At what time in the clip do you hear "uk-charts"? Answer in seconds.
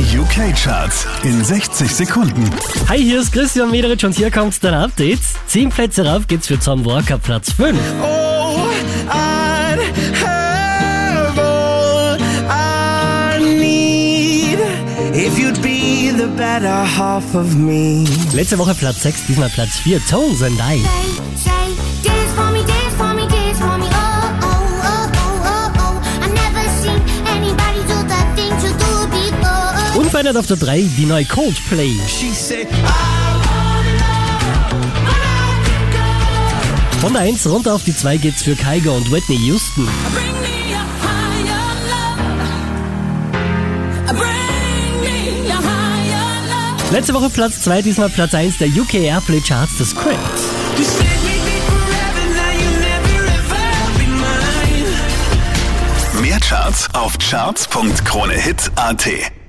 0.18-1.06